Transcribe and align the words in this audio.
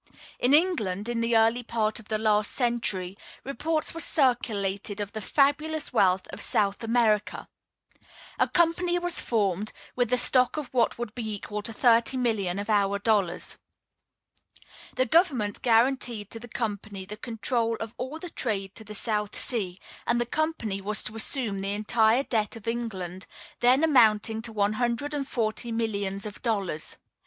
In 0.39 0.55
England, 0.55 1.07
in 1.07 1.21
the 1.21 1.37
early 1.37 1.61
part 1.61 1.99
of 1.99 2.07
the 2.07 2.17
last 2.17 2.49
century, 2.51 3.15
reports 3.43 3.93
were 3.93 3.99
circulated 3.99 4.99
of 4.99 5.11
the 5.11 5.21
fabulous 5.21 5.93
wealth 5.93 6.25
of 6.29 6.41
South 6.41 6.83
America. 6.83 7.47
A 8.39 8.47
company 8.47 8.97
was 8.97 9.21
formed, 9.21 9.71
with 9.95 10.11
a 10.11 10.17
stock 10.17 10.57
of 10.57 10.73
what 10.73 10.97
would 10.97 11.13
be 11.13 11.31
equal 11.35 11.61
to 11.61 11.71
thirty 11.71 12.17
millions 12.17 12.59
of 12.59 12.67
our 12.67 12.97
dollars. 12.97 13.59
The 14.95 15.05
government 15.05 15.61
guaranteed 15.61 16.31
to 16.31 16.39
the 16.39 16.47
company 16.47 17.05
the 17.05 17.15
control 17.15 17.77
of 17.79 17.93
all 17.99 18.17
the 18.17 18.31
trade 18.31 18.73
to 18.77 18.83
the 18.83 18.95
South 18.95 19.35
Sea, 19.35 19.79
and 20.07 20.19
the 20.19 20.25
company 20.25 20.81
was 20.81 21.03
to 21.03 21.15
assume 21.15 21.59
the 21.59 21.73
entire 21.73 22.23
debt 22.23 22.55
of 22.55 22.67
England, 22.67 23.27
then 23.59 23.83
amounting 23.83 24.41
to 24.41 24.51
one 24.51 24.73
hundred 24.81 25.13
and 25.13 25.27
forty 25.27 25.71
millions 25.71 26.25
of 26.25 26.41
dollars. 26.41 26.97